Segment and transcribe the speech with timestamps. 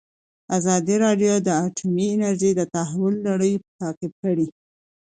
[0.57, 4.47] ازادي راډیو د اټومي انرژي د تحول لړۍ تعقیب کړې.